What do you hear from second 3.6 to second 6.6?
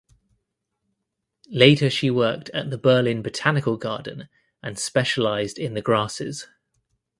Garden and specialized in the grasses.